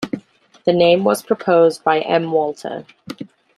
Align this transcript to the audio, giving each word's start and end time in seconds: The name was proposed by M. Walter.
The 0.65 0.73
name 0.73 1.03
was 1.03 1.21
proposed 1.21 1.83
by 1.83 1.99
M. 1.99 2.31
Walter. 2.31 2.87